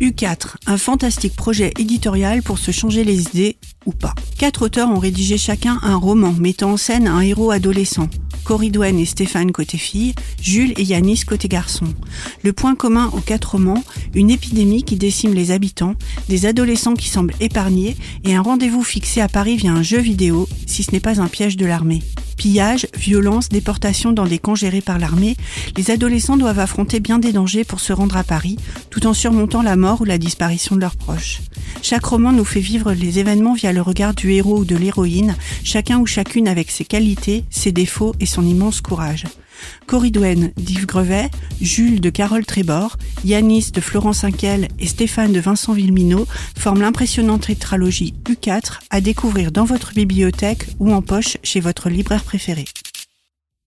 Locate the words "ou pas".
3.86-4.14